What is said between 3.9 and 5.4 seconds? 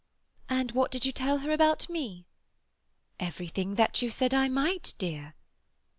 you said I might, dear."